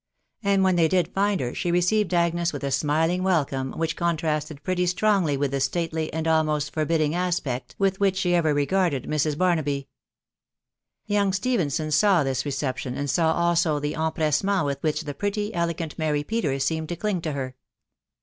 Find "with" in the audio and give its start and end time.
2.51-2.63, 5.37-5.51, 7.77-7.99, 14.65-14.81